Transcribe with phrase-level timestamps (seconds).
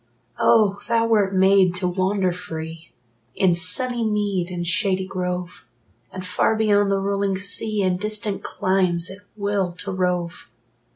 [0.39, 2.91] Oh, thou wert made to wander free
[3.35, 5.63] In sunny mead and shady grove,
[6.11, 10.49] And far beyond the rolling sea, In distant climes, at will to rove!